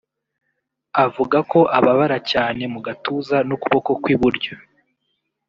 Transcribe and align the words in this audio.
avuga 1.05 1.37
ko 1.51 1.59
ababara 1.77 2.17
cyane 2.31 2.61
mu 2.73 2.79
gatuza 2.87 3.37
n’ukuboko 3.47 3.91
kw’iburyo 4.01 4.53